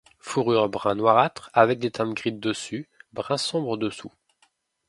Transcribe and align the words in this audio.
Fourrure 0.17 0.67
brun 0.67 0.95
noirâtre 0.95 1.51
avec 1.53 1.77
des 1.77 1.91
teintes 1.91 2.15
grises 2.15 2.33
dessus, 2.39 2.89
brun 3.13 3.37
sombre 3.37 3.77
dessous. 3.77 4.11